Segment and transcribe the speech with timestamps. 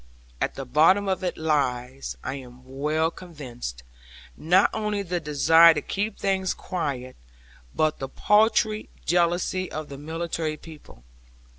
[0.41, 3.83] At the bottom of it lies (I am well convinced)
[4.35, 7.15] not only the desire to keep things quiet,
[7.75, 11.03] but the paltry jealousy of the military people.